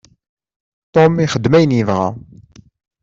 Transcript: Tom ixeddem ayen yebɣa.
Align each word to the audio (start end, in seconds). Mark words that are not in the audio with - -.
Tom 0.93 1.13
ixeddem 1.25 1.57
ayen 1.57 1.77
yebɣa. 1.77 2.07